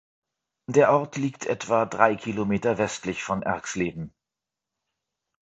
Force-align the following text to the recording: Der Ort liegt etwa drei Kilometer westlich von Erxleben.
Der 0.65 0.93
Ort 0.93 1.17
liegt 1.17 1.45
etwa 1.45 1.85
drei 1.85 2.15
Kilometer 2.15 2.79
westlich 2.79 3.21
von 3.23 3.43
Erxleben. 3.43 4.15